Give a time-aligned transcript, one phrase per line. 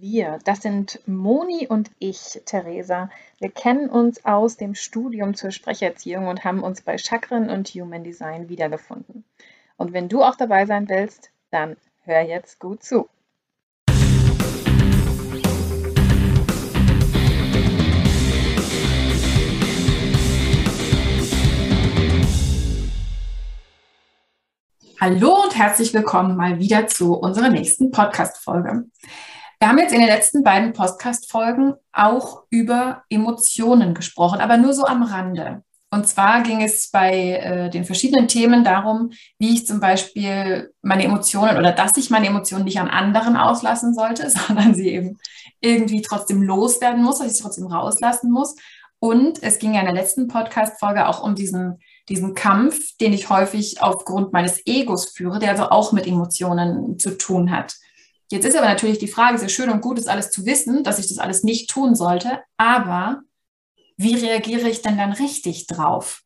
[0.00, 3.10] Wir, das sind Moni und ich, Theresa.
[3.38, 8.02] Wir kennen uns aus dem Studium zur Sprecherziehung und haben uns bei Chakren und Human
[8.02, 9.24] Design wiedergefunden.
[9.76, 13.08] Und wenn du auch dabei sein willst, dann hör jetzt gut zu.
[25.00, 28.86] Hallo und herzlich willkommen mal wieder zu unserer nächsten Podcast-Folge.
[29.64, 34.84] Wir haben jetzt in den letzten beiden Podcast-Folgen auch über Emotionen gesprochen, aber nur so
[34.84, 35.62] am Rande.
[35.90, 41.04] Und zwar ging es bei äh, den verschiedenen Themen darum, wie ich zum Beispiel meine
[41.04, 45.16] Emotionen oder dass ich meine Emotionen nicht an anderen auslassen sollte, sondern sie eben
[45.62, 48.56] irgendwie trotzdem loswerden muss, dass ich sie trotzdem rauslassen muss.
[48.98, 51.78] Und es ging ja in der letzten Podcast-Folge auch um diesen
[52.10, 57.16] diesen Kampf, den ich häufig aufgrund meines Egos führe, der also auch mit Emotionen zu
[57.16, 57.76] tun hat.
[58.34, 60.98] Jetzt ist aber natürlich die Frage, sehr schön und gut ist alles zu wissen, dass
[60.98, 63.22] ich das alles nicht tun sollte, aber
[63.96, 66.22] wie reagiere ich denn dann richtig drauf?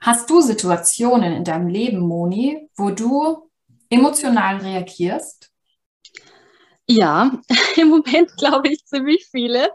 [0.00, 3.50] Hast du Situationen in deinem Leben, Moni, wo du
[3.90, 5.50] emotional reagierst?
[6.88, 7.42] Ja,
[7.76, 9.68] im Moment glaube ich ziemlich viele.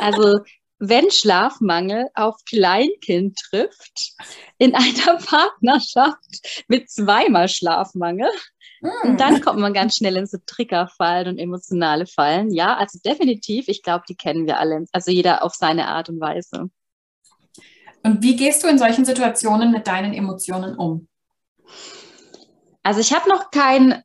[0.00, 0.38] Also
[0.78, 4.14] wenn Schlafmangel auf Kleinkind trifft,
[4.56, 8.30] in einer Partnerschaft mit zweimal Schlafmangel,
[8.80, 9.40] und dann hm.
[9.40, 12.52] kommt man ganz schnell in so Triggerfallen und emotionale Fallen.
[12.52, 14.84] Ja, also definitiv, ich glaube, die kennen wir alle.
[14.92, 16.70] Also jeder auf seine Art und Weise.
[18.02, 21.08] Und wie gehst du in solchen Situationen mit deinen Emotionen um?
[22.82, 24.02] Also ich habe noch kein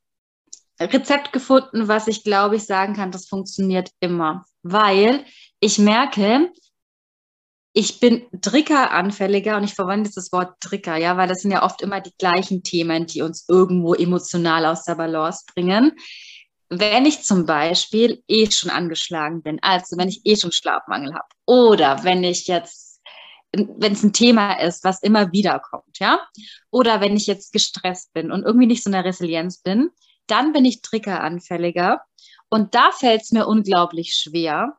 [0.80, 4.46] Rezept gefunden, was ich glaube ich sagen kann, das funktioniert immer.
[4.64, 5.26] Weil
[5.60, 6.50] ich merke,
[7.74, 11.64] ich bin Trigger-anfälliger und ich verwende jetzt das Wort Trigger, ja, weil das sind ja
[11.64, 15.94] oft immer die gleichen Themen, die uns irgendwo emotional aus der Balance bringen.
[16.70, 21.28] Wenn ich zum Beispiel eh schon angeschlagen bin, also wenn ich eh schon Schlafmangel habe
[21.46, 23.02] oder wenn ich jetzt,
[23.54, 26.20] wenn es ein Thema ist, was immer wieder kommt, ja,
[26.72, 29.90] oder wenn ich jetzt gestresst bin und irgendwie nicht so eine Resilienz bin,
[30.28, 32.02] dann bin ich Trigger-anfälliger
[32.50, 34.78] und da fällt es mir unglaublich schwer,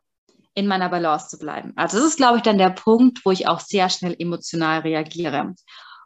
[0.55, 1.73] in meiner Balance zu bleiben.
[1.77, 5.55] Also das ist, glaube ich, dann der Punkt, wo ich auch sehr schnell emotional reagiere.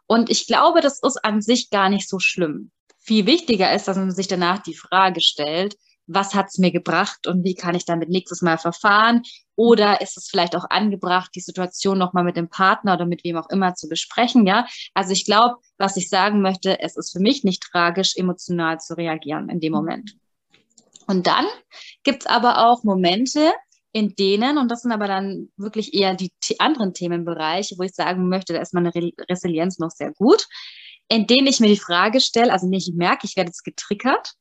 [0.07, 2.71] Und ich glaube, das ist an sich gar nicht so schlimm.
[2.99, 5.75] Viel wichtiger ist, dass man sich danach die Frage stellt,
[6.07, 9.23] was hat es mir gebracht und wie kann ich damit nächstes Mal verfahren?
[9.55, 13.35] Oder ist es vielleicht auch angebracht, die Situation nochmal mit dem Partner oder mit wem
[13.37, 14.47] auch immer zu besprechen?
[14.47, 18.79] Ja, also ich glaube, was ich sagen möchte, es ist für mich nicht tragisch, emotional
[18.79, 20.15] zu reagieren in dem Moment.
[21.07, 21.45] Und dann
[22.03, 23.51] gibt es aber auch Momente,
[23.93, 28.29] in denen, und das sind aber dann wirklich eher die anderen Themenbereiche, wo ich sagen
[28.29, 30.47] möchte, da ist meine Re Resilienz noch sehr gut,
[31.07, 34.33] in denen ich mir die Frage stelle, also nicht merke, ich werde jetzt getriggert.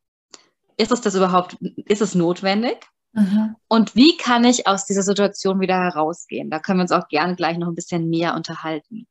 [0.77, 2.87] Ist es das überhaupt, ist es notwendig?
[3.13, 3.57] Mhm.
[3.69, 6.51] Und wie kann ich aus dieser Situation wieder herausgehen?
[6.51, 9.07] Da können wir uns auch gerne gleich noch ein bisschen mehr unterhalten.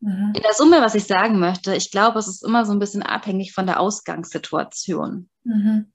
[0.00, 0.32] Mhm.
[0.36, 3.02] In der Summe, was ich sagen möchte, ich glaube, es ist immer so ein bisschen
[3.02, 5.30] abhängig von der Ausgangssituation.
[5.44, 5.92] Mhm.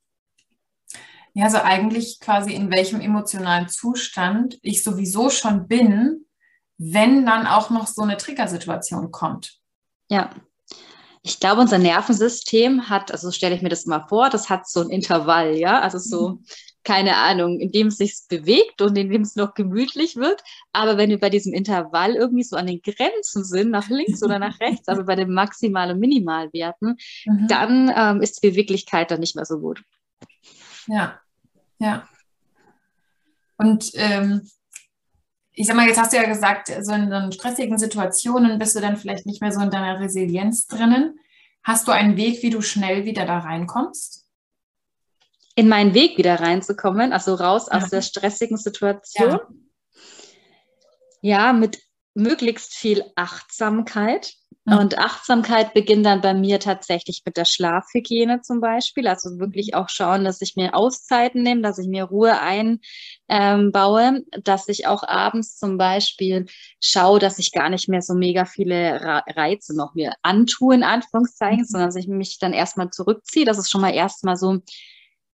[1.34, 6.26] Ja, also eigentlich quasi in welchem emotionalen Zustand ich sowieso schon bin,
[6.78, 9.58] wenn dann auch noch so eine Triggersituation kommt.
[10.10, 10.30] Ja.
[11.24, 14.82] Ich glaube, unser Nervensystem hat, also stelle ich mir das mal vor, das hat so
[14.82, 16.46] ein Intervall, ja, also so, mhm.
[16.84, 20.44] keine Ahnung, in dem es sich bewegt und in dem es noch gemütlich wird.
[20.74, 24.38] Aber wenn wir bei diesem Intervall irgendwie so an den Grenzen sind, nach links oder
[24.38, 27.48] nach rechts, aber bei den Maximal- und Minimalwerten, mhm.
[27.48, 29.82] dann ähm, ist die Beweglichkeit dann nicht mehr so gut.
[30.88, 31.20] Ja,
[31.80, 32.08] ja.
[33.58, 34.50] Und ähm,
[35.54, 38.82] ich sag mal, jetzt hast du ja gesagt, so in, so stressigen Situationen bist du
[38.82, 41.20] dann vielleicht nicht mehr so in deiner Resilienz drinnen.
[41.64, 44.28] Hast du einen Weg, wie du schnell wieder da reinkommst?
[45.56, 47.78] In meinen Weg wieder reinzukommen, also raus ja.
[47.78, 49.40] aus der stressigen Situation.
[51.22, 51.48] Ja.
[51.48, 51.80] ja, mit
[52.16, 54.34] möglichst viel Achtsamkeit.
[54.66, 54.78] Mhm.
[54.78, 59.08] Und Achtsamkeit beginnt dann bei mir tatsächlich mit der Schlafhygiene zum Beispiel.
[59.08, 62.40] Also wirklich auch schauen, dass ich mir Auszeiten nehme, dass ich mir Ruhe
[63.28, 66.46] einbaue, dass ich auch abends zum Beispiel
[66.80, 71.62] schaue, dass ich gar nicht mehr so mega viele Reize noch mir antue, in Anführungszeichen,
[71.62, 71.66] mhm.
[71.66, 73.46] sondern dass ich mich dann erstmal zurückziehe.
[73.46, 74.62] Das ist schon mal erstmal so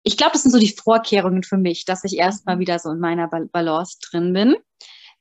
[0.07, 3.01] ich glaube, das sind so die Vorkehrungen für mich, dass ich erstmal wieder so in
[3.01, 4.55] meiner Balance drin bin.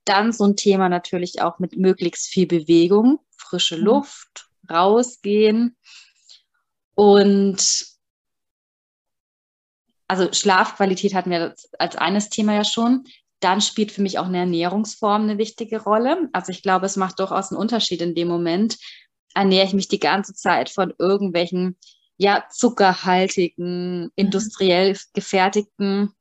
[0.04, 3.20] Dann so ein Thema natürlich auch mit möglichst viel Bewegung,
[3.54, 3.84] frische mhm.
[3.84, 5.78] Luft, rausgehen.
[6.96, 7.86] Und
[10.08, 13.04] also Schlafqualität hatten wir als eines Thema ja schon.
[13.40, 16.30] Dann spielt für mich auch eine Ernährungsform eine wichtige Rolle.
[16.34, 18.78] Also ich glaube, es macht durchaus einen Unterschied in dem Moment.
[19.36, 21.78] Ernähre ich mich die ganze Zeit von irgendwelchen
[22.18, 24.12] ja, zuckerhaltigen, mhm.
[24.16, 26.14] industriell gefertigten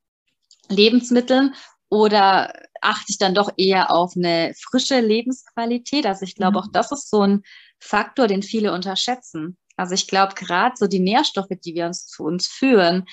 [0.69, 1.55] Lebensmitteln
[1.89, 2.53] oder
[2.83, 6.07] achte ich dann doch eher auf eine frische Lebensqualität?
[6.07, 6.65] Also ich glaube, mhm.
[6.65, 7.43] auch das ist so ein
[7.79, 9.57] Faktor, den viele unterschätzen.
[9.77, 13.07] Also ich glaube, gerade so die Nährstoffe, die wir uns zu uns führen,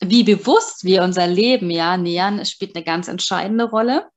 [0.00, 4.08] wie bewusst wir unser Leben ja nähern, spielt eine ganz entscheidende Rolle.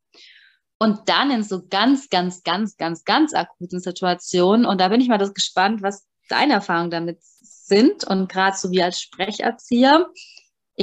[0.78, 5.10] Und dann in so ganz, ganz, ganz, ganz, ganz akuten Situationen, und da bin ich
[5.10, 10.08] mal das gespannt, was deine Erfahrungen damit sind und gerade so wie als Sprecherzieher,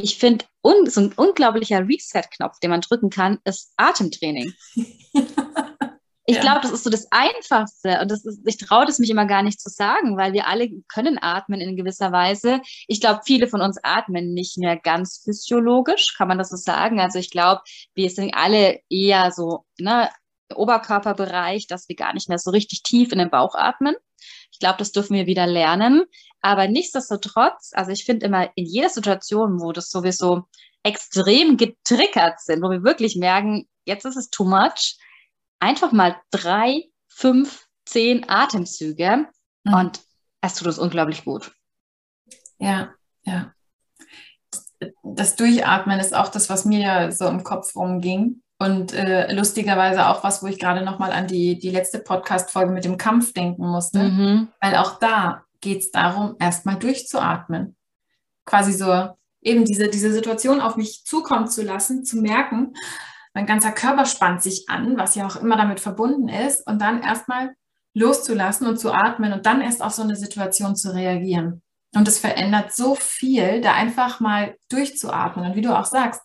[0.02, 4.52] ich finde, un so ein unglaublicher Reset-Knopf, den man drücken kann, ist Atemtraining.
[6.28, 6.42] Ich ja.
[6.42, 9.44] glaube, das ist so das Einfachste und das ist, ich traue das mich immer gar
[9.44, 12.60] nicht zu sagen, weil wir alle können atmen in gewisser Weise.
[12.88, 16.98] Ich glaube, viele von uns atmen nicht mehr ganz physiologisch, kann man das so sagen.
[16.98, 17.62] Also ich glaube,
[17.94, 20.10] wir sind alle eher so, ne,
[20.52, 23.94] Oberkörperbereich, dass wir gar nicht mehr so richtig tief in den Bauch atmen.
[24.50, 26.04] Ich glaube, das dürfen wir wieder lernen.
[26.40, 30.44] Aber nichtsdestotrotz, also ich finde immer in jeder Situation, wo das sowieso
[30.82, 34.98] extrem getriggert sind, wo wir wirklich merken, jetzt ist es too much,
[35.58, 39.26] einfach mal drei, fünf, zehn Atemzüge
[39.64, 39.74] mhm.
[39.74, 40.00] und
[40.40, 41.52] es tut uns unglaublich gut.
[42.58, 42.94] Ja,
[43.24, 43.52] ja.
[45.02, 48.42] Das Durchatmen ist auch das, was mir so im Kopf rumging.
[48.58, 52.84] Und äh, lustigerweise auch was, wo ich gerade nochmal an die, die letzte Podcast-Folge mit
[52.84, 54.04] dem Kampf denken musste.
[54.04, 54.48] Mhm.
[54.60, 57.76] Weil auch da geht es darum, erstmal durchzuatmen.
[58.46, 59.10] Quasi so
[59.42, 62.72] eben diese, diese Situation auf mich zukommen zu lassen, zu merken,
[63.34, 67.02] mein ganzer Körper spannt sich an, was ja auch immer damit verbunden ist, und dann
[67.02, 67.54] erstmal
[67.92, 71.62] loszulassen und zu atmen und dann erst auf so eine Situation zu reagieren.
[71.94, 75.46] Und es verändert so viel, da einfach mal durchzuatmen.
[75.46, 76.22] Und wie du auch sagst,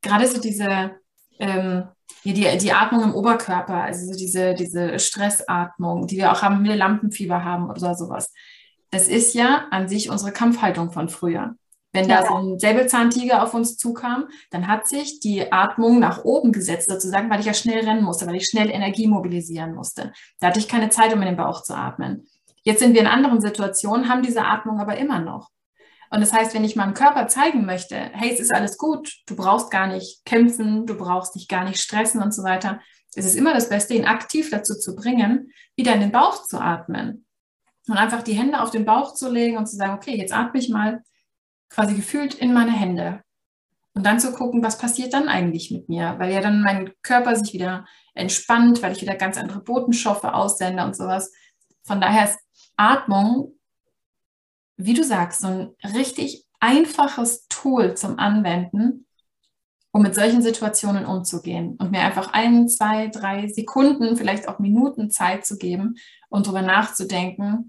[0.00, 0.92] gerade so diese,
[1.38, 1.88] ähm,
[2.24, 6.64] die, die Atmung im Oberkörper, also so diese, diese Stressatmung, die wir auch haben, wenn
[6.64, 8.32] wir Lampenfieber haben oder sowas.
[8.90, 11.54] Das ist ja an sich unsere Kampfhaltung von früher.
[11.92, 12.22] Wenn ja.
[12.22, 16.90] da so ein Säbelzahntiger auf uns zukam, dann hat sich die Atmung nach oben gesetzt,
[16.90, 20.12] sozusagen, weil ich ja schnell rennen musste, weil ich schnell Energie mobilisieren musste.
[20.40, 22.26] Da hatte ich keine Zeit, um in den Bauch zu atmen.
[22.62, 25.50] Jetzt sind wir in anderen Situationen, haben diese Atmung aber immer noch.
[26.10, 29.36] Und das heißt, wenn ich meinem Körper zeigen möchte, hey, es ist alles gut, du
[29.36, 32.80] brauchst gar nicht kämpfen, du brauchst dich gar nicht stressen und so weiter,
[33.16, 36.60] es ist immer das Beste, ihn aktiv dazu zu bringen, wieder in den Bauch zu
[36.60, 37.26] atmen.
[37.86, 40.58] Und einfach die Hände auf den Bauch zu legen und zu sagen, okay, jetzt atme
[40.58, 41.02] ich mal
[41.68, 43.22] quasi gefühlt in meine Hände.
[43.94, 47.36] Und dann zu gucken, was passiert dann eigentlich mit mir, weil ja dann mein Körper
[47.36, 47.84] sich wieder
[48.14, 51.32] entspannt, weil ich wieder ganz andere Botenstoffe aussende und sowas.
[51.84, 52.38] Von daher ist
[52.76, 53.56] Atmung,
[54.76, 59.06] wie du sagst, so ein richtig einfaches Tool zum Anwenden,
[59.92, 65.10] um mit solchen Situationen umzugehen und mir einfach ein, zwei, drei Sekunden, vielleicht auch Minuten
[65.10, 65.96] Zeit zu geben
[66.28, 67.68] und darüber nachzudenken,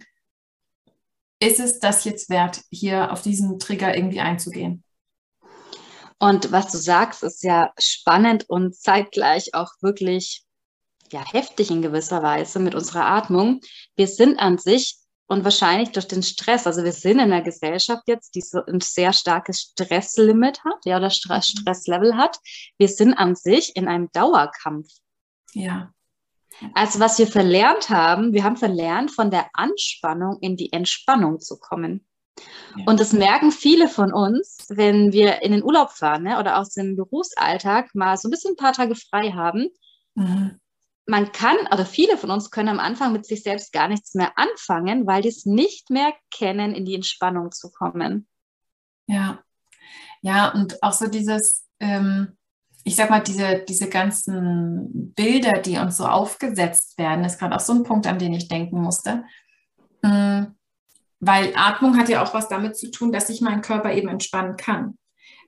[1.40, 4.84] ist es das jetzt wert, hier auf diesen Trigger irgendwie einzugehen?
[6.18, 10.46] Und was du sagst, ist ja spannend und zeitgleich auch wirklich
[11.12, 13.60] ja, heftig in gewisser Weise mit unserer Atmung.
[13.96, 14.98] Wir sind an sich
[15.28, 18.82] und wahrscheinlich durch den Stress, also wir sind in einer Gesellschaft jetzt, die so ein
[18.82, 21.62] sehr starkes Stresslimit hat, ja, oder Stress, mhm.
[21.62, 22.40] Stresslevel hat.
[22.78, 24.88] Wir sind an sich in einem Dauerkampf.
[25.54, 25.92] Ja.
[26.74, 31.58] Also was wir verlernt haben, wir haben verlernt, von der Anspannung in die Entspannung zu
[31.60, 32.06] kommen.
[32.78, 32.84] Ja.
[32.86, 36.70] Und das merken viele von uns, wenn wir in den Urlaub fahren ne, oder aus
[36.70, 39.70] dem Berufsalltag mal so ein bisschen ein paar Tage frei haben.
[40.14, 40.60] Mhm.
[41.08, 44.34] Man kann, oder viele von uns können am Anfang mit sich selbst gar nichts mehr
[44.38, 48.28] anfangen, weil die es nicht mehr kennen, in die Entspannung zu kommen.
[49.08, 49.40] Ja,
[50.26, 52.36] ja, und auch so dieses, ähm,
[52.84, 57.60] ich sag mal, diese, diese ganzen Bilder, die uns so aufgesetzt werden, ist gerade auch
[57.60, 59.24] so ein Punkt, an den ich denken musste.
[60.02, 60.46] Mm,
[61.20, 64.58] weil Atmung hat ja auch was damit zu tun, dass ich meinen Körper eben entspannen
[64.58, 64.98] kann.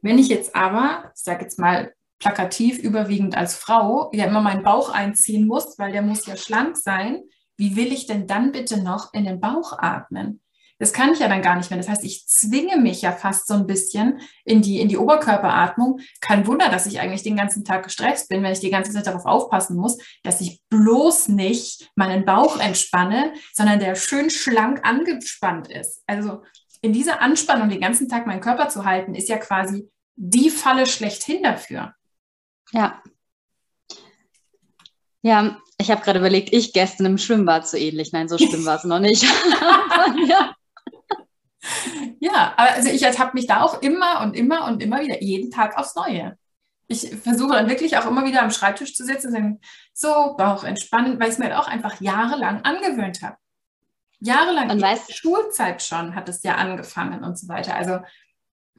[0.04, 4.64] Wenn ich jetzt aber, ich sage jetzt mal plakativ, überwiegend als Frau, ja immer meinen
[4.64, 7.22] Bauch einziehen muss, weil der muss ja schlank sein,
[7.58, 10.42] wie will ich denn dann bitte noch in den Bauch atmen?
[10.80, 11.78] Das kann ich ja dann gar nicht mehr.
[11.80, 16.00] Das heißt, ich zwinge mich ja fast so ein bisschen in die, in die Oberkörperatmung.
[16.22, 19.08] Kein Wunder, dass ich eigentlich den ganzen Tag gestresst bin, wenn ich die ganze Zeit
[19.08, 25.68] darauf aufpassen muss, dass ich bloß nicht meinen Bauch entspanne, sondern der schön schlank angespannt
[25.68, 26.04] ist.
[26.06, 26.44] Also
[26.82, 30.86] in dieser Anspannung den ganzen Tag meinen Körper zu halten, ist ja quasi die Falle
[30.86, 31.94] schlechthin dafür.
[32.72, 33.02] Ja.
[35.22, 38.12] Ja, ich habe gerade überlegt, ich gestern im Schwimmbad so ähnlich.
[38.12, 39.24] Nein, so schlimm war es noch nicht.
[40.28, 40.56] ja.
[42.20, 45.78] ja, also ich ertappe mich da auch immer und immer und immer wieder, jeden Tag
[45.78, 46.38] aufs Neue.
[46.88, 49.62] Ich versuche dann wirklich auch immer wieder am Schreibtisch zu sitzen und sagen,
[49.94, 53.36] so, Bauch entspannen, weil ich es mir halt auch einfach jahrelang angewöhnt habe.
[54.20, 57.76] Jahrelang, in der Schulzeit schon hat es ja angefangen und so weiter.
[57.76, 58.00] Also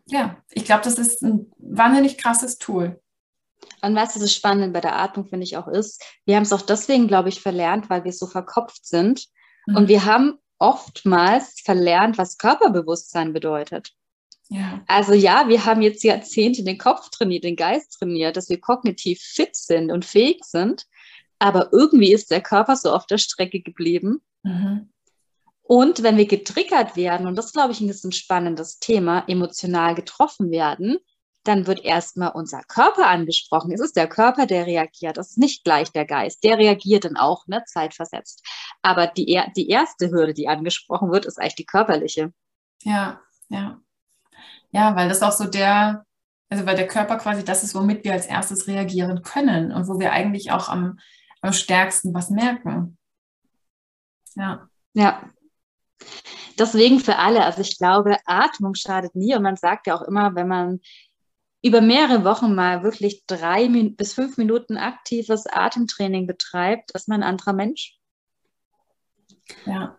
[0.06, 3.00] ja, ich glaube, das ist ein wahnsinnig krasses Tool.
[3.82, 6.62] Und was das Spannende bei der Atmung, finde ich, auch ist, wir haben es auch
[6.62, 9.26] deswegen, glaube ich, verlernt, weil wir so verkopft sind.
[9.66, 9.76] Mhm.
[9.76, 13.92] Und wir haben oftmals verlernt, was Körperbewusstsein bedeutet.
[14.48, 14.82] Ja.
[14.86, 19.20] Also ja, wir haben jetzt Jahrzehnte den Kopf trainiert, den Geist trainiert, dass wir kognitiv
[19.20, 20.86] fit sind und fähig sind.
[21.38, 24.20] Aber irgendwie ist der Körper so auf der Strecke geblieben.
[24.42, 24.90] Mhm.
[25.62, 30.50] Und wenn wir getriggert werden, und das glaube ich ist ein spannendes Thema, emotional getroffen
[30.50, 30.98] werden,
[31.48, 33.72] dann wird erstmal unser Körper angesprochen.
[33.72, 35.16] Es ist der Körper, der reagiert.
[35.16, 36.44] Es ist nicht gleich der Geist.
[36.44, 38.46] Der reagiert dann auch, ne, zeitversetzt.
[38.82, 42.32] Aber die, die erste Hürde, die angesprochen wird, ist eigentlich die körperliche.
[42.82, 43.80] Ja, ja.
[44.70, 46.04] Ja, weil das auch so der,
[46.50, 49.98] also weil der Körper quasi das ist, womit wir als erstes reagieren können und wo
[49.98, 50.98] wir eigentlich auch am,
[51.40, 52.98] am stärksten was merken.
[54.36, 54.68] Ja.
[54.92, 55.22] Ja.
[56.58, 60.34] Deswegen für alle, also ich glaube, Atmung schadet nie und man sagt ja auch immer,
[60.34, 60.80] wenn man
[61.62, 67.28] über mehrere Wochen mal wirklich drei bis fünf Minuten aktives Atemtraining betreibt, ist man ein
[67.28, 67.98] anderer Mensch.
[69.66, 69.98] Ja,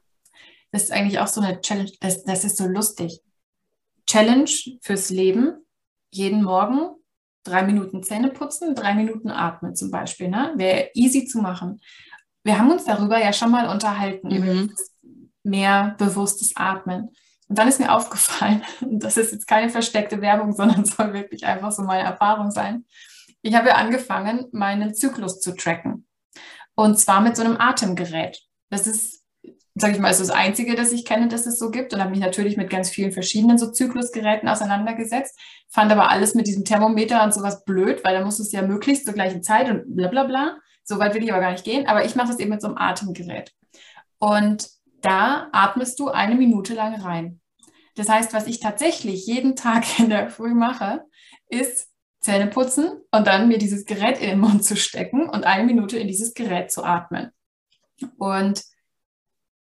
[0.72, 3.22] das ist eigentlich auch so eine Challenge, das, das ist so lustig.
[4.06, 4.50] Challenge
[4.82, 5.66] fürs Leben,
[6.12, 6.96] jeden Morgen
[7.44, 10.30] drei Minuten Zähne putzen, drei Minuten atmen zum Beispiel.
[10.30, 10.54] Ne?
[10.56, 11.82] Wäre easy zu machen.
[12.44, 14.36] Wir haben uns darüber ja schon mal unterhalten, mhm.
[14.36, 14.74] über
[15.44, 17.10] mehr bewusstes Atmen.
[17.50, 21.72] Und dann ist mir aufgefallen, das ist jetzt keine versteckte Werbung, sondern soll wirklich einfach
[21.72, 22.86] so meine Erfahrung sein.
[23.42, 26.06] Ich habe angefangen, meinen Zyklus zu tracken.
[26.76, 28.40] Und zwar mit so einem Atemgerät.
[28.70, 29.24] Das ist,
[29.76, 31.94] sage ich mal, ist das Einzige, das ich kenne, das es so gibt.
[31.94, 35.38] Und habe mich natürlich mit ganz vielen verschiedenen so Zyklusgeräten auseinandergesetzt.
[35.70, 39.06] Fand aber alles mit diesem Thermometer und sowas blöd, weil da muss es ja möglichst
[39.06, 40.58] zur gleichen Zeit und bla bla bla.
[40.84, 41.88] So weit will ich aber gar nicht gehen.
[41.88, 43.54] Aber ich mache das eben mit so einem Atemgerät.
[44.20, 44.70] Und
[45.02, 47.42] da atmest du eine Minute lang rein.
[47.96, 51.06] Das heißt, was ich tatsächlich jeden Tag in der Früh mache,
[51.50, 51.90] ist
[52.22, 55.98] Zähne putzen und dann mir dieses Gerät in den Mund zu stecken und eine Minute
[55.98, 57.32] in dieses Gerät zu atmen.
[58.18, 58.64] Und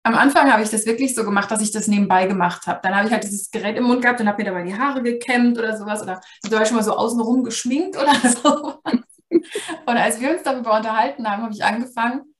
[0.02, 2.80] am Anfang habe ich das wirklich so gemacht, dass ich das nebenbei gemacht habe.
[2.82, 5.02] Dann habe ich halt dieses Gerät im Mund gehabt und habe mir dabei die Haare
[5.02, 8.80] gekämmt oder sowas oder zum Beispiel mal so außenrum geschminkt oder so.
[9.28, 12.34] Und als wir uns darüber unterhalten haben, habe ich angefangen,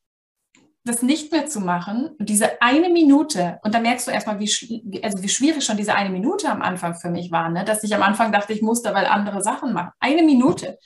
[0.84, 5.00] das nicht mehr zu machen und diese eine Minute, und da merkst du erstmal, wie,
[5.02, 7.64] also wie schwierig schon diese eine Minute am Anfang für mich war, ne?
[7.64, 9.92] dass ich am Anfang dachte, ich muss da weil andere Sachen machen.
[10.00, 10.78] Eine Minute.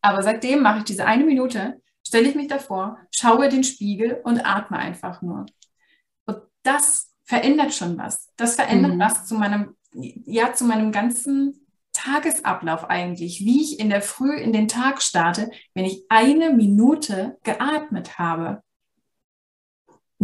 [0.00, 4.44] Aber seitdem mache ich diese eine Minute, stelle ich mich davor, schaue den Spiegel und
[4.46, 5.46] atme einfach nur.
[6.26, 8.30] Und das verändert schon was.
[8.36, 9.00] Das verändert mhm.
[9.00, 14.52] was zu meinem, ja, zu meinem ganzen Tagesablauf eigentlich, wie ich in der Früh in
[14.52, 18.62] den Tag starte, wenn ich eine Minute geatmet habe.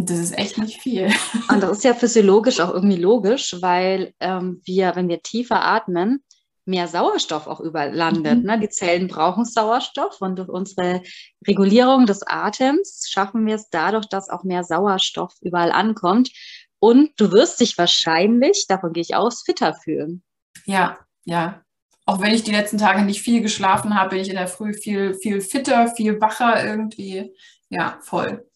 [0.06, 1.12] Das ist echt nicht viel.
[1.48, 6.22] Und das ist ja physiologisch auch irgendwie logisch, weil ähm, wir, wenn wir tiefer atmen,
[6.64, 8.40] mehr Sauerstoff auch überall landet.
[8.40, 8.44] Mhm.
[8.44, 8.60] Ne?
[8.60, 11.02] Die Zellen brauchen Sauerstoff und durch unsere
[11.46, 16.30] Regulierung des Atems schaffen wir es dadurch, dass auch mehr Sauerstoff überall ankommt.
[16.78, 20.22] Und du wirst dich wahrscheinlich, davon gehe ich aus, fitter fühlen.
[20.64, 21.62] Ja, ja.
[22.06, 24.72] Auch wenn ich die letzten Tage nicht viel geschlafen habe, bin ich in der Früh
[24.72, 27.32] viel, viel fitter, viel wacher irgendwie.
[27.68, 28.49] Ja, voll.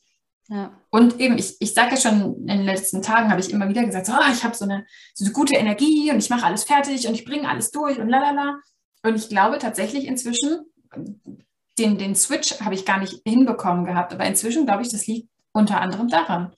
[0.48, 0.78] Ja.
[0.90, 3.84] Und eben, ich, ich sage ja schon, in den letzten Tagen habe ich immer wieder
[3.84, 7.08] gesagt, oh, ich habe so eine, so eine gute Energie und ich mache alles fertig
[7.08, 8.58] und ich bringe alles durch und lalala.
[9.02, 10.66] Und ich glaube tatsächlich inzwischen,
[11.78, 15.28] den, den Switch habe ich gar nicht hinbekommen gehabt, aber inzwischen glaube ich, das liegt
[15.52, 16.54] unter anderem daran.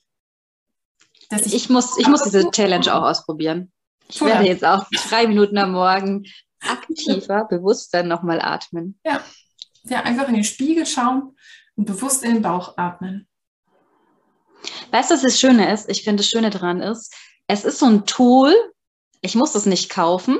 [1.29, 3.71] Dass ich, ich muss, ich muss diese Challenge auch ausprobieren.
[4.09, 6.25] Ich werde jetzt auch drei Minuten am Morgen
[6.61, 8.99] aktiver, bewusster nochmal atmen.
[9.05, 9.21] Ja.
[9.83, 11.35] ja, einfach in den Spiegel schauen
[11.75, 13.27] und bewusst in den Bauch atmen.
[14.91, 15.89] Weißt du, was das Schöne ist?
[15.89, 17.13] Ich finde, das Schöne daran ist,
[17.47, 18.53] es ist so ein Tool,
[19.21, 20.39] ich muss es nicht kaufen.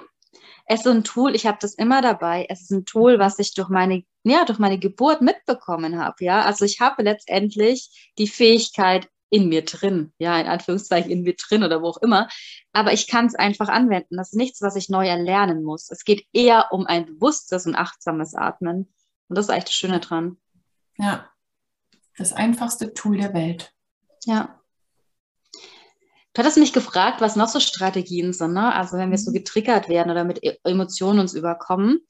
[0.66, 2.46] Es ist ein Tool, ich habe das immer dabei.
[2.50, 6.26] Es ist ein Tool, was ich durch meine, ja, durch meine Geburt mitbekommen habe.
[6.26, 11.36] Ja, also ich habe letztendlich die Fähigkeit in mir drin, ja, in Anführungszeichen in mir
[11.36, 12.28] drin oder wo auch immer.
[12.74, 14.18] Aber ich kann es einfach anwenden.
[14.18, 15.90] Das ist nichts, was ich neu erlernen muss.
[15.90, 18.94] Es geht eher um ein bewusstes und achtsames Atmen.
[19.30, 20.38] Und das ist eigentlich das Schöne dran.
[20.98, 21.30] Ja,
[22.18, 23.74] das einfachste Tool der Welt.
[24.26, 24.60] Ja.
[26.34, 28.74] Du hattest mich gefragt, was noch so Strategien sind, ne?
[28.76, 29.36] Also wenn wir so mhm.
[29.36, 32.06] getriggert werden oder mit e-, Emotionen uns überkommen.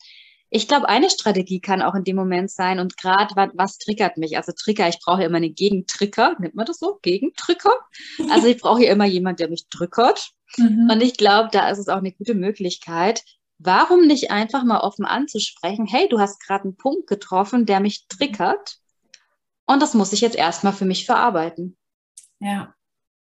[0.50, 4.18] Ich glaube, eine Strategie kann auch in dem Moment sein und gerade was, was, triggert
[4.18, 4.38] mich?
[4.38, 7.00] Also Trigger, ich brauche ja immer einen Gegentricker, nennt man das so?
[7.02, 7.74] Gegentricker?
[8.30, 10.32] Also ich brauche hier immer jemand, der mich drückert.
[10.58, 10.90] Mhm.
[10.92, 13.24] Und ich glaube, da ist es auch eine gute Möglichkeit,
[13.60, 18.08] warum nicht einfach mal offen anzusprechen, hey, du hast gerade einen Punkt getroffen, der mich
[18.08, 18.78] triggert
[19.66, 21.77] und das muss ich jetzt erstmal für mich verarbeiten.
[22.40, 22.74] Ja.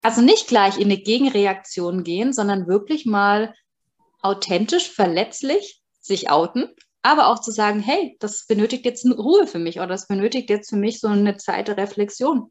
[0.03, 3.55] Also nicht gleich in eine Gegenreaktion gehen, sondern wirklich mal
[4.21, 9.59] authentisch, verletzlich sich outen aber auch zu sagen, hey, das benötigt jetzt eine Ruhe für
[9.59, 12.51] mich oder das benötigt jetzt für mich so eine Zeit der Reflexion.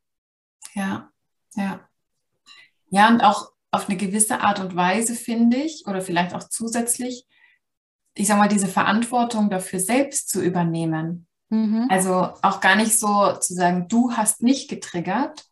[0.74, 1.10] Ja,
[1.56, 1.80] ja.
[2.90, 7.26] Ja, und auch auf eine gewisse Art und Weise, finde ich, oder vielleicht auch zusätzlich,
[8.14, 11.28] ich sage mal, diese Verantwortung dafür selbst zu übernehmen.
[11.48, 11.88] Mhm.
[11.90, 15.46] Also auch gar nicht so zu sagen, du hast mich getriggert,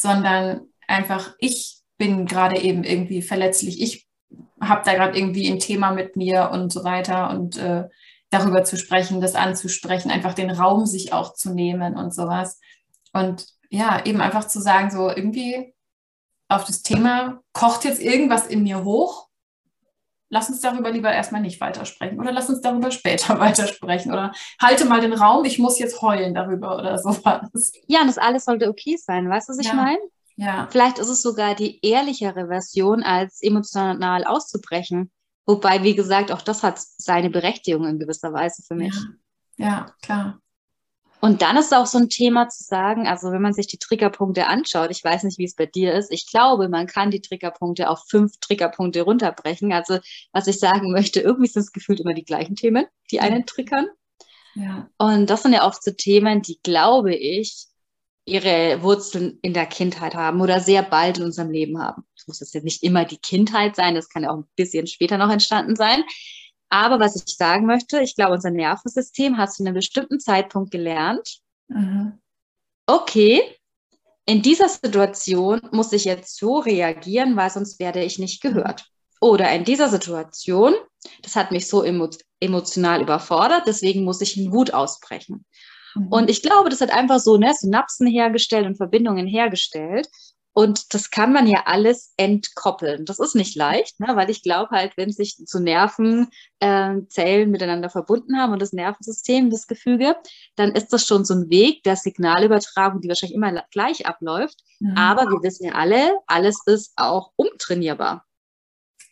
[0.00, 4.08] sondern einfach, ich bin gerade eben irgendwie verletzlich, ich
[4.60, 7.84] habe da gerade irgendwie ein Thema mit mir und so weiter und äh,
[8.30, 12.58] darüber zu sprechen, das anzusprechen, einfach den Raum sich auch zu nehmen und sowas.
[13.12, 15.74] Und ja, eben einfach zu sagen, so irgendwie
[16.48, 19.28] auf das Thema kocht jetzt irgendwas in mir hoch.
[20.32, 24.84] Lass uns darüber lieber erstmal nicht weitersprechen oder lass uns darüber später weitersprechen oder halte
[24.84, 27.72] mal den Raum, ich muss jetzt heulen darüber oder sowas.
[27.88, 29.74] Ja, und das alles sollte okay sein, weißt du, was ich ja.
[29.74, 30.00] meine?
[30.36, 30.68] Ja.
[30.70, 35.10] Vielleicht ist es sogar die ehrlichere Version, als emotional auszubrechen.
[35.44, 38.94] Wobei, wie gesagt, auch das hat seine Berechtigung in gewisser Weise für mich.
[39.58, 40.40] Ja, ja klar.
[41.20, 44.46] Und dann ist auch so ein Thema zu sagen, also wenn man sich die Triggerpunkte
[44.46, 47.90] anschaut, ich weiß nicht, wie es bei dir ist, ich glaube, man kann die Triggerpunkte
[47.90, 49.72] auf fünf Triggerpunkte runterbrechen.
[49.72, 49.98] Also
[50.32, 53.88] was ich sagen möchte, irgendwie sind es gefühlt immer die gleichen Themen, die einen triggern.
[54.54, 54.88] Ja.
[54.98, 57.66] Und das sind ja oft so Themen, die, glaube ich,
[58.24, 62.04] ihre Wurzeln in der Kindheit haben oder sehr bald in unserem Leben haben.
[62.16, 65.18] Es muss jetzt nicht immer die Kindheit sein, das kann ja auch ein bisschen später
[65.18, 66.02] noch entstanden sein.
[66.70, 71.40] Aber was ich sagen möchte, ich glaube, unser Nervensystem hat zu einem bestimmten Zeitpunkt gelernt,
[71.68, 72.18] mhm.
[72.86, 73.42] okay,
[74.24, 78.86] in dieser Situation muss ich jetzt so reagieren, weil sonst werde ich nicht gehört.
[79.20, 80.74] Oder in dieser Situation,
[81.22, 82.08] das hat mich so emo
[82.42, 85.44] emotional überfordert, deswegen muss ich in Wut ausbrechen.
[85.94, 86.08] Mhm.
[86.08, 90.08] Und ich glaube, das hat einfach so ne, Synapsen hergestellt und Verbindungen hergestellt.
[90.60, 93.06] Und das kann man ja alles entkoppeln.
[93.06, 94.08] Das ist nicht leicht, ne?
[94.14, 99.48] weil ich glaube halt, wenn sich zu Nervenzellen äh, miteinander verbunden haben und das Nervensystem,
[99.48, 100.16] das Gefüge,
[100.56, 104.58] dann ist das schon so ein Weg der Signalübertragung, die wahrscheinlich immer gleich abläuft.
[104.80, 104.98] Mhm.
[104.98, 108.26] Aber wir wissen ja alle, alles ist auch umtrainierbar.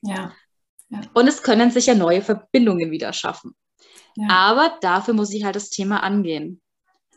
[0.03, 0.35] Ja.
[0.91, 1.01] ja.
[1.15, 3.57] Und es können sich ja neue Verbindungen wieder schaffen.
[4.17, 4.27] Ja.
[4.29, 6.61] Aber dafür muss ich halt das Thema angehen.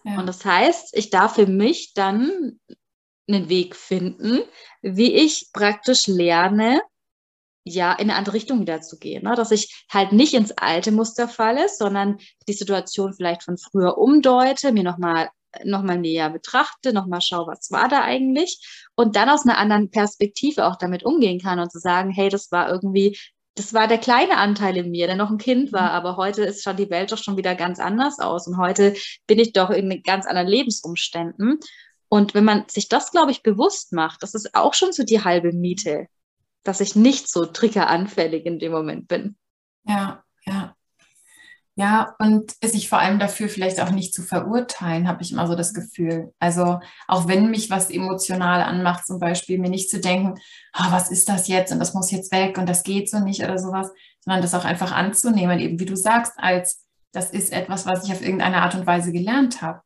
[0.05, 0.19] Ja.
[0.19, 2.61] Und das heißt, ich darf für mich dann
[3.27, 4.41] einen Weg finden,
[4.81, 6.81] wie ich praktisch lerne,
[7.63, 9.23] ja, in eine andere Richtung wieder zu gehen.
[9.23, 9.35] Ne?
[9.35, 14.71] Dass ich halt nicht ins alte Muster falle, sondern die Situation vielleicht von früher umdeute,
[14.71, 15.29] mir nochmal
[15.65, 19.91] noch mal näher betrachte, nochmal schaue, was war da eigentlich und dann aus einer anderen
[19.91, 23.17] Perspektive auch damit umgehen kann und zu sagen, hey, das war irgendwie
[23.55, 25.95] das war der kleine Anteil in mir, der noch ein Kind war, mhm.
[25.95, 28.93] aber heute ist schon die Welt doch schon wieder ganz anders aus und heute
[29.27, 31.59] bin ich doch in ganz anderen Lebensumständen.
[32.13, 35.23] Und wenn man sich das, glaube ich, bewusst macht, das ist auch schon so die
[35.23, 36.07] halbe Miete,
[36.63, 39.37] dass ich nicht so triggeranfällig in dem Moment bin.
[39.85, 40.75] Ja, ja.
[41.75, 45.55] Ja, und sich vor allem dafür vielleicht auch nicht zu verurteilen, habe ich immer so
[45.55, 46.33] das Gefühl.
[46.37, 50.37] Also auch wenn mich was emotional anmacht, zum Beispiel mir nicht zu denken,
[50.77, 53.41] oh, was ist das jetzt und das muss jetzt weg und das geht so nicht
[53.41, 57.85] oder sowas, sondern das auch einfach anzunehmen, eben wie du sagst, als das ist etwas,
[57.85, 59.81] was ich auf irgendeine Art und Weise gelernt habe.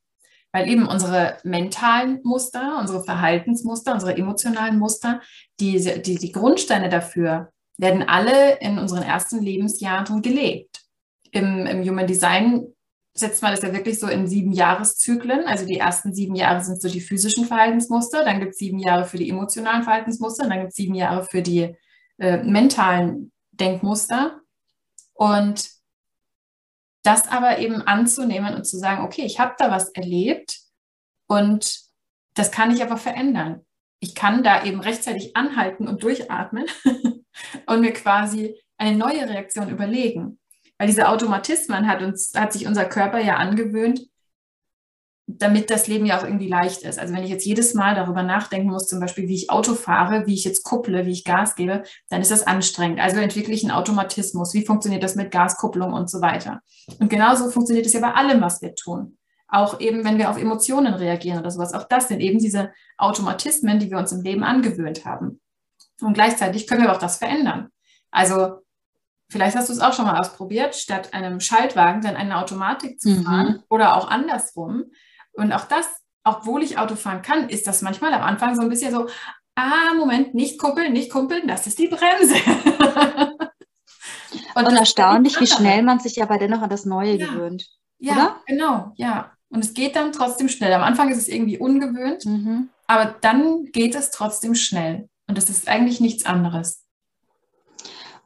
[0.56, 5.20] Weil eben unsere mentalen Muster, unsere Verhaltensmuster, unsere emotionalen Muster,
[5.60, 10.86] die, die, die Grundsteine dafür werden alle in unseren ersten Lebensjahren gelebt
[11.32, 12.68] im, im Human Design
[13.14, 15.46] setzt man das ja wirklich so in sieben Jahreszyklen.
[15.46, 19.04] Also die ersten sieben Jahre sind so die physischen Verhaltensmuster, dann gibt es sieben Jahre
[19.04, 21.76] für die emotionalen Verhaltensmuster, und dann gibt es sieben Jahre für die
[22.18, 24.40] äh, mentalen Denkmuster.
[25.14, 25.75] Und
[27.06, 30.60] das aber eben anzunehmen und zu sagen, okay, ich habe da was erlebt
[31.28, 31.80] und
[32.34, 33.66] das kann ich aber verändern.
[34.00, 36.66] Ich kann da eben rechtzeitig anhalten und durchatmen
[37.66, 40.40] und mir quasi eine neue Reaktion überlegen.
[40.78, 44.02] Weil diese Automatismen hat uns, hat sich unser Körper ja angewöhnt,
[45.28, 47.00] damit das Leben ja auch irgendwie leicht ist.
[47.00, 50.28] Also wenn ich jetzt jedes Mal darüber nachdenken muss, zum Beispiel, wie ich Auto fahre,
[50.28, 53.00] wie ich jetzt kupple, wie ich Gas gebe, dann ist das anstrengend.
[53.00, 54.54] Also entwickle ich einen Automatismus.
[54.54, 56.62] Wie funktioniert das mit Gaskupplung und so weiter?
[57.00, 59.18] Und genauso funktioniert es ja bei allem, was wir tun.
[59.48, 61.74] Auch eben, wenn wir auf Emotionen reagieren oder sowas.
[61.74, 65.42] Auch das sind eben diese Automatismen, die wir uns im Leben angewöhnt haben.
[66.02, 67.70] Und gleichzeitig können wir auch das verändern.
[68.12, 68.60] Also
[69.30, 73.24] vielleicht hast du es auch schon mal ausprobiert, statt einem Schaltwagen dann eine Automatik zu
[73.24, 73.64] fahren mhm.
[73.70, 74.86] oder auch andersrum.
[75.36, 75.86] Und auch das,
[76.24, 79.08] obwohl ich Auto fahren kann, ist das manchmal am Anfang so ein bisschen so,
[79.56, 82.36] ah, Moment, nicht kuppeln, nicht kuppeln, das ist die Bremse.
[84.56, 87.28] und, und erstaunlich, wie schnell man sich aber dennoch an das Neue ja.
[87.28, 87.68] gewöhnt.
[88.00, 88.36] Ja, oder?
[88.46, 89.32] genau, ja.
[89.50, 90.74] Und es geht dann trotzdem schnell.
[90.74, 92.70] Am Anfang ist es irgendwie ungewöhnt, mhm.
[92.88, 95.08] aber dann geht es trotzdem schnell.
[95.28, 96.84] Und das ist eigentlich nichts anderes.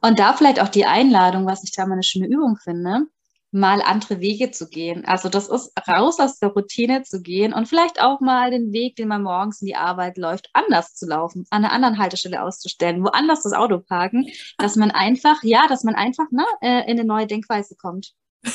[0.00, 3.06] Und da vielleicht auch die Einladung, was ich da mal eine schöne Übung finde,
[3.52, 5.04] mal andere Wege zu gehen.
[5.04, 8.96] Also das ist raus aus der Routine zu gehen und vielleicht auch mal den Weg,
[8.96, 13.02] den man morgens in die Arbeit läuft, anders zu laufen, an einer anderen Haltestelle auszustellen,
[13.02, 17.04] woanders das Auto parken, dass man einfach, ja, dass man einfach ne, äh, in eine
[17.04, 18.12] neue Denkweise kommt.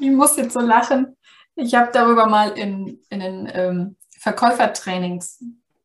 [0.00, 1.16] Ich muss jetzt so lachen.
[1.54, 5.42] Ich habe darüber mal in, in den ähm, Verkäufertrainings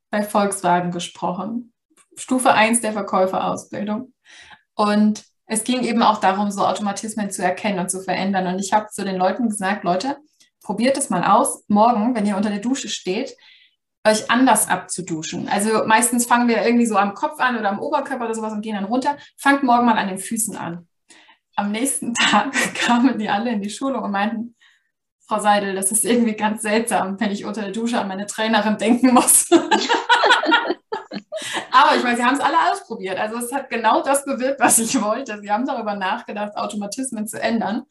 [0.10, 1.72] bei Volkswagen gesprochen.
[2.16, 4.14] Stufe 1 der Verkäuferausbildung.
[4.74, 8.46] Und es ging eben auch darum, so Automatismen zu erkennen und zu verändern.
[8.48, 10.18] Und ich habe zu den Leuten gesagt, Leute,
[10.64, 13.36] probiert es mal aus, morgen, wenn ihr unter der Dusche steht,
[14.08, 15.50] euch anders abzuduschen.
[15.50, 18.62] Also meistens fangen wir irgendwie so am Kopf an oder am Oberkörper oder sowas und
[18.62, 19.18] gehen dann runter.
[19.38, 20.88] Fangt morgen mal an den Füßen an.
[21.56, 24.56] Am nächsten Tag kamen die alle in die Schule und meinten,
[25.30, 28.80] Frau Seidel, das ist irgendwie ganz seltsam, wenn ich unter der Dusche an meine Trainerin
[28.80, 29.48] denken muss.
[31.72, 33.20] Aber ich meine, sie haben es alle ausprobiert.
[33.20, 35.40] Also es hat genau das bewirkt, was ich wollte.
[35.40, 37.84] Sie haben darüber nachgedacht, Automatismen zu ändern.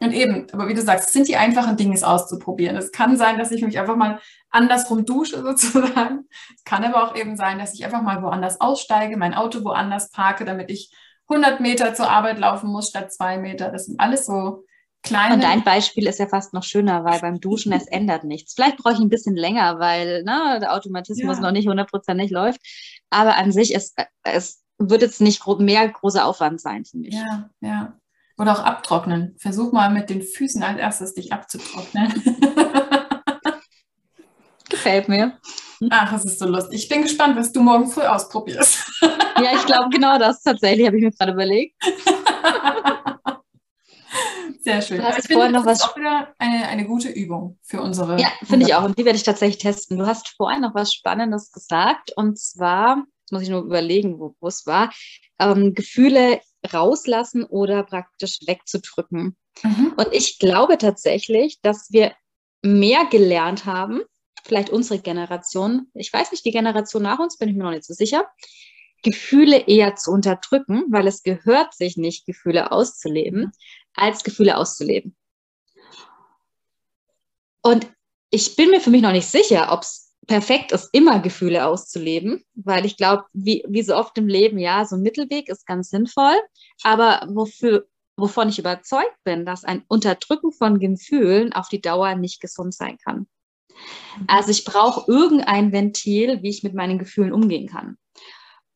[0.00, 2.76] Und eben, aber wie du sagst, es sind die einfachen Dinge, es auszuprobieren.
[2.76, 6.28] Es kann sein, dass ich mich einfach mal andersrum dusche sozusagen.
[6.54, 10.10] Es kann aber auch eben sein, dass ich einfach mal woanders aussteige, mein Auto woanders
[10.10, 10.92] parke, damit ich
[11.30, 13.70] 100 Meter zur Arbeit laufen muss statt zwei Meter.
[13.70, 14.66] Das sind alles so
[15.02, 15.34] Kleine.
[15.34, 18.54] Und dein Beispiel ist ja fast noch schöner, weil beim Duschen es ändert nichts.
[18.54, 21.42] Vielleicht brauche ich ein bisschen länger, weil ne, der Automatismus ja.
[21.42, 22.60] noch nicht hundertprozentig läuft.
[23.10, 27.14] Aber an sich ist es wird jetzt nicht mehr großer Aufwand sein für mich.
[27.14, 27.98] Ja, ja.
[28.38, 29.36] Oder auch abtrocknen.
[29.38, 32.12] Versuch mal mit den Füßen als erstes dich abzutrocknen.
[34.70, 35.38] Gefällt mir.
[35.90, 36.82] Ach, das ist so lustig.
[36.82, 39.00] Ich bin gespannt, was du morgen früh ausprobierst.
[39.02, 41.74] ja, ich glaube genau das tatsächlich, habe ich mir gerade überlegt.
[44.62, 44.98] Sehr schön.
[44.98, 45.78] Du hast ich vorhin noch was.
[45.78, 48.20] Das ist auch wieder eine, eine gute Übung für unsere.
[48.20, 48.84] Ja, finde ich auch.
[48.84, 49.98] Und die werde ich tatsächlich testen.
[49.98, 52.12] Du hast vorhin noch was Spannendes gesagt.
[52.16, 54.92] Und zwar, jetzt muss ich nur überlegen, wo, wo es war,
[55.40, 56.40] ähm, Gefühle
[56.72, 59.36] rauslassen oder praktisch wegzudrücken.
[59.64, 59.94] Mhm.
[59.96, 62.12] Und ich glaube tatsächlich, dass wir
[62.62, 64.02] mehr gelernt haben,
[64.44, 67.84] vielleicht unsere Generation, ich weiß nicht, die Generation nach uns, bin ich mir noch nicht
[67.84, 68.30] so sicher,
[69.02, 73.50] Gefühle eher zu unterdrücken, weil es gehört sich nicht, Gefühle auszuleben,
[73.94, 75.16] als Gefühle auszuleben.
[77.62, 77.86] Und
[78.30, 82.44] ich bin mir für mich noch nicht sicher, ob es perfekt ist, immer Gefühle auszuleben,
[82.54, 85.90] weil ich glaube, wie, wie so oft im Leben, ja, so ein Mittelweg ist ganz
[85.90, 86.36] sinnvoll,
[86.82, 92.40] aber wofür, wovon ich überzeugt bin, dass ein Unterdrücken von Gefühlen auf die Dauer nicht
[92.40, 93.26] gesund sein kann.
[94.18, 94.24] Mhm.
[94.28, 97.96] Also ich brauche irgendein Ventil, wie ich mit meinen Gefühlen umgehen kann.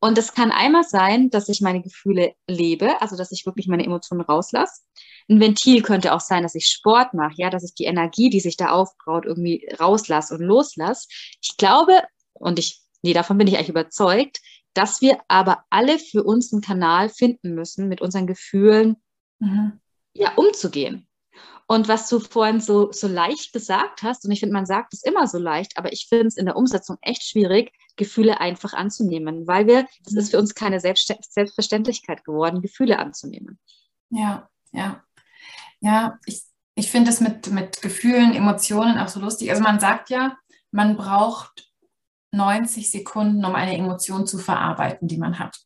[0.07, 3.83] Und es kann einmal sein, dass ich meine Gefühle lebe, also dass ich wirklich meine
[3.83, 4.83] Emotionen rauslasse.
[5.27, 8.39] Ein Ventil könnte auch sein, dass ich Sport mache, ja, dass ich die Energie, die
[8.39, 11.09] sich da aufbraut, irgendwie rauslasse und loslasse.
[11.41, 14.39] Ich glaube, und ich, nee, davon bin ich eigentlich überzeugt,
[14.73, 18.95] dass wir aber alle für uns einen Kanal finden müssen, mit unseren Gefühlen
[19.39, 19.81] mhm.
[20.13, 21.05] ja, umzugehen.
[21.67, 25.03] Und was du vorhin so, so leicht gesagt hast, und ich finde, man sagt es
[25.03, 29.47] immer so leicht, aber ich finde es in der Umsetzung echt schwierig, Gefühle einfach anzunehmen,
[29.47, 33.59] weil wir, es ist für uns keine Selbst Selbstverständlichkeit geworden, Gefühle anzunehmen.
[34.09, 35.03] Ja, ja.
[35.79, 36.43] Ja, ich,
[36.75, 39.49] ich finde es mit, mit Gefühlen, Emotionen auch so lustig.
[39.49, 40.37] Also man sagt ja,
[40.71, 41.71] man braucht
[42.31, 45.57] 90 Sekunden, um eine Emotion zu verarbeiten, die man hat.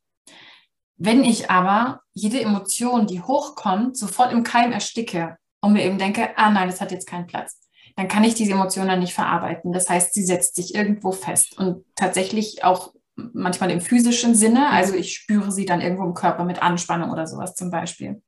[0.98, 6.38] Wenn ich aber jede Emotion, die hochkommt, sofort im Keim ersticke, und mir eben denke,
[6.38, 7.60] ah nein, das hat jetzt keinen Platz,
[7.96, 9.74] dann kann ich diese Emotion dann nicht verarbeiten.
[9.74, 14.94] Das heißt, sie setzt sich irgendwo fest und tatsächlich auch manchmal im physischen Sinne, also
[14.94, 18.22] ich spüre sie dann irgendwo im Körper mit Anspannung oder sowas zum Beispiel.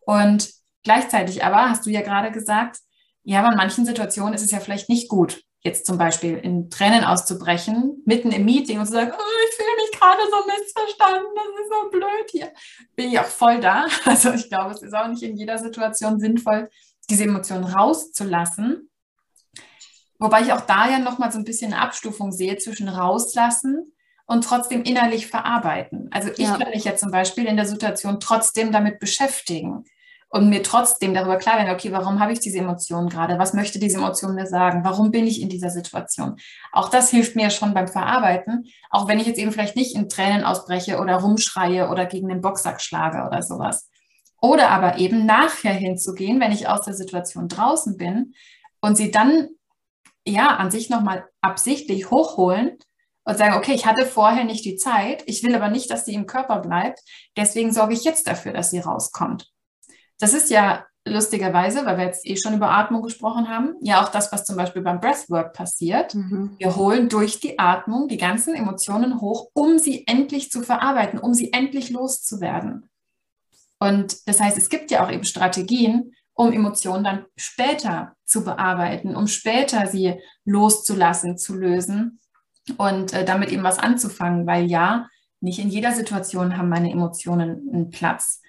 [0.00, 0.50] Und
[0.82, 2.78] gleichzeitig aber hast du ja gerade gesagt,
[3.22, 6.70] ja, aber in manchen Situationen ist es ja vielleicht nicht gut, jetzt zum Beispiel in
[6.70, 11.30] Tränen auszubrechen, mitten im Meeting und zu sagen, oh, ich fühle mich gerade so missverstanden,
[11.34, 12.52] das ist so blöd hier.
[12.94, 13.86] Bin ich auch voll da.
[14.04, 16.70] Also ich glaube, es ist auch nicht in jeder Situation sinnvoll,
[17.10, 18.90] diese Emotionen rauszulassen.
[20.18, 23.92] Wobei ich auch da ja nochmal so ein bisschen eine Abstufung sehe zwischen rauslassen
[24.26, 26.08] und trotzdem innerlich verarbeiten.
[26.12, 26.56] Also ich ja.
[26.56, 29.84] kann mich ja zum Beispiel in der Situation trotzdem damit beschäftigen
[30.30, 33.38] und mir trotzdem darüber klar werden, okay, warum habe ich diese Emotion gerade?
[33.38, 34.84] Was möchte diese Emotion mir sagen?
[34.84, 36.36] Warum bin ich in dieser Situation?
[36.72, 40.08] Auch das hilft mir schon beim Verarbeiten, auch wenn ich jetzt eben vielleicht nicht in
[40.08, 43.88] Tränen ausbreche oder rumschreie oder gegen den Boxsack schlage oder sowas.
[44.40, 48.34] Oder aber eben nachher hinzugehen, wenn ich aus der Situation draußen bin
[48.80, 49.48] und sie dann
[50.24, 52.78] ja an sich nochmal absichtlich hochholen
[53.24, 56.14] und sagen, okay, ich hatte vorher nicht die Zeit, ich will aber nicht, dass sie
[56.14, 57.00] im Körper bleibt,
[57.36, 59.50] deswegen sorge ich jetzt dafür, dass sie rauskommt.
[60.18, 64.08] Das ist ja lustigerweise, weil wir jetzt eh schon über Atmung gesprochen haben, ja auch
[64.08, 66.14] das, was zum Beispiel beim Breathwork passiert.
[66.14, 66.56] Mhm.
[66.58, 71.34] Wir holen durch die Atmung die ganzen Emotionen hoch, um sie endlich zu verarbeiten, um
[71.34, 72.88] sie endlich loszuwerden.
[73.78, 79.16] Und das heißt, es gibt ja auch eben Strategien, um Emotionen dann später zu bearbeiten,
[79.16, 82.20] um später sie loszulassen, zu lösen
[82.76, 85.08] und äh, damit eben was anzufangen, weil ja,
[85.40, 88.40] nicht in jeder Situation haben meine Emotionen einen Platz.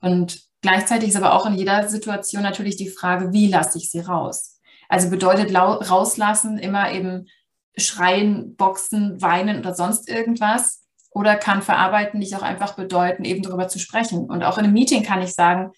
[0.00, 3.98] Und Gleichzeitig ist aber auch in jeder Situation natürlich die Frage, wie lasse ich sie
[3.98, 4.60] raus?
[4.88, 7.26] Also bedeutet rauslassen immer eben
[7.76, 10.81] schreien, boxen, weinen oder sonst irgendwas?
[11.14, 14.24] Oder kann verarbeiten nicht auch einfach bedeuten, eben darüber zu sprechen?
[14.30, 15.72] Und auch in einem Meeting kann ich sagen,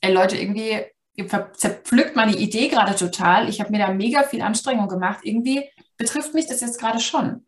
[0.00, 0.84] ey Leute, irgendwie
[1.56, 3.48] zerpflückt meine Idee gerade total.
[3.48, 5.20] Ich habe mir da mega viel Anstrengung gemacht.
[5.22, 7.46] Irgendwie betrifft mich das jetzt gerade schon.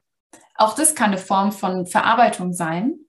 [0.56, 3.04] Auch das kann eine Form von Verarbeitung sein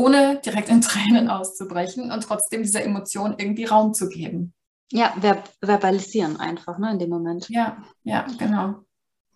[0.00, 4.54] ohne direkt in Tränen auszubrechen und trotzdem dieser Emotion irgendwie Raum zu geben.
[4.92, 7.48] Ja, ver verbalisieren einfach ne, in dem Moment.
[7.48, 8.80] Ja, ja, genau.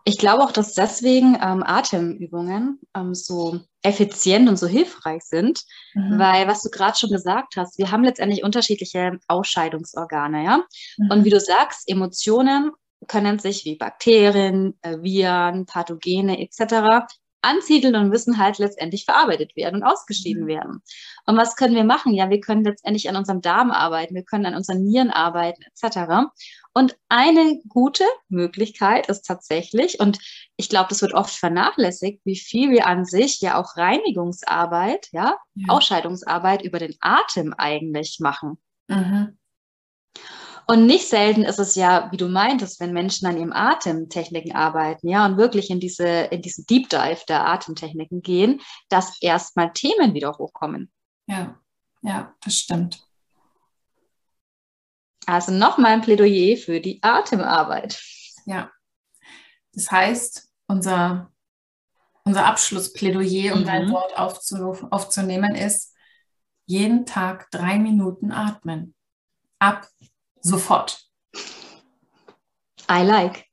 [0.05, 5.63] Ich glaube auch, dass deswegen ähm, Atemübungen ähm, so effizient und so hilfreich sind,
[5.95, 6.19] mhm.
[6.19, 10.65] weil, was du gerade schon gesagt hast, wir haben letztendlich unterschiedliche Ausscheidungsorgane, ja.
[10.97, 11.11] Mhm.
[11.11, 12.73] Und wie du sagst, Emotionen
[13.07, 17.07] können sich wie Bakterien, äh, Viren, Pathogene etc
[17.45, 20.49] ansiedeln und müssen halt letztendlich verarbeitet werden und ausgeschieden mhm.
[20.49, 20.83] werden.
[21.27, 22.13] Und was können wir machen?
[22.15, 26.31] Ja, wir können letztendlich an unserem Darm arbeiten, wir können an unseren Nieren arbeiten, etc.
[26.73, 30.19] Und eine gute Möglichkeit ist tatsächlich, und
[30.57, 35.37] ich glaube, das wird oft vernachlässigt, wie viel wir an sich ja auch Reinigungsarbeit, ja,
[35.55, 35.69] ja.
[35.69, 38.59] Ausscheidungsarbeit über den Atem eigentlich machen.
[38.89, 39.39] Mhm.
[40.67, 45.09] Und nicht selten ist es ja, wie du meintest, wenn Menschen an ihren Atemtechniken arbeiten,
[45.09, 50.15] ja, und wirklich in diese, in diesen Deep Dive der Atemtechniken gehen, dass erstmal Themen
[50.15, 50.91] wieder hochkommen.
[51.27, 51.59] Ja,
[52.03, 53.07] ja, das stimmt.
[55.27, 58.03] Also nochmal ein Plädoyer für die Atemarbeit.
[58.47, 58.71] Ja.
[59.73, 61.31] Das heißt, unser,
[62.25, 63.67] unser Abschlussplädoyer, um mhm.
[63.67, 65.95] dein Wort aufzu, aufzunehmen, ist,
[66.67, 68.95] jeden Tag drei Minuten atmen.
[69.59, 69.87] Ab
[70.45, 70.99] sofort.
[72.89, 73.43] I like.